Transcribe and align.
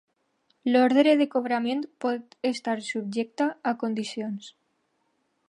L'ordre 0.69 1.11
de 1.19 1.27
cobrament 1.35 1.83
pot 2.07 2.35
estar 2.53 2.75
subjecta 2.89 3.49
a 3.73 3.75
condicions. 3.85 4.51